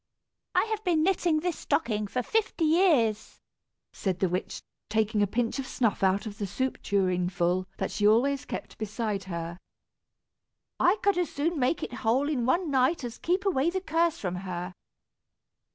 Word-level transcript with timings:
"I 0.55 0.63
have 0.71 0.83
been 0.83 1.03
knitting 1.03 1.41
this 1.41 1.59
stocking 1.59 2.07
for 2.07 2.23
fifty 2.23 2.65
years," 2.65 3.39
said 3.93 4.17
the 4.17 4.27
witch, 4.29 4.63
taking 4.89 5.21
a 5.21 5.27
pinch 5.27 5.59
of 5.59 5.67
snuff 5.67 6.01
out 6.01 6.25
of 6.25 6.39
the 6.39 6.47
soup 6.47 6.81
tureenful 6.81 7.67
that 7.77 7.91
she 7.91 8.07
always 8.07 8.43
kept 8.45 8.79
beside 8.79 9.25
her. 9.25 9.59
"I 10.79 10.97
could 11.03 11.19
as 11.19 11.29
soon 11.29 11.59
make 11.59 11.83
it 11.83 11.93
whole 12.01 12.27
in 12.29 12.47
one 12.47 12.71
night 12.71 13.03
as 13.03 13.19
keep 13.19 13.45
away 13.45 13.69
the 13.69 13.79
curse 13.79 14.17
from 14.17 14.37
her." 14.37 14.73